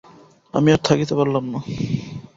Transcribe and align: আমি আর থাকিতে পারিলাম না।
আমি 0.53 0.69
আর 0.71 0.81
থাকিতে 0.87 1.13
পারিলাম 1.17 1.45
না। 1.53 1.59